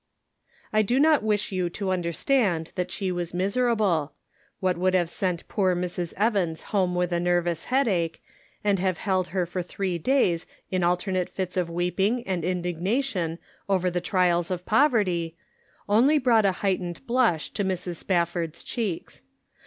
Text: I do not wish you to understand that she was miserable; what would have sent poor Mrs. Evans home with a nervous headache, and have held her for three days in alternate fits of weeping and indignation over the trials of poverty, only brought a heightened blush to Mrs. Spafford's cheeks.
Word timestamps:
I 0.73 0.81
do 0.81 0.99
not 0.99 1.21
wish 1.21 1.51
you 1.51 1.69
to 1.69 1.91
understand 1.91 2.71
that 2.73 2.89
she 2.89 3.11
was 3.11 3.35
miserable; 3.35 4.13
what 4.59 4.75
would 4.75 4.95
have 4.95 5.11
sent 5.11 5.47
poor 5.47 5.75
Mrs. 5.75 6.11
Evans 6.17 6.63
home 6.73 6.95
with 6.95 7.11
a 7.13 7.19
nervous 7.19 7.65
headache, 7.65 8.19
and 8.63 8.79
have 8.79 8.97
held 8.97 9.27
her 9.27 9.45
for 9.45 9.61
three 9.61 9.99
days 9.99 10.47
in 10.71 10.83
alternate 10.83 11.29
fits 11.29 11.55
of 11.55 11.69
weeping 11.69 12.25
and 12.25 12.43
indignation 12.43 13.37
over 13.69 13.91
the 13.91 14.01
trials 14.01 14.49
of 14.49 14.65
poverty, 14.65 15.37
only 15.87 16.17
brought 16.17 16.45
a 16.45 16.51
heightened 16.63 17.05
blush 17.05 17.51
to 17.51 17.63
Mrs. 17.63 17.97
Spafford's 17.97 18.63
cheeks. 18.63 19.21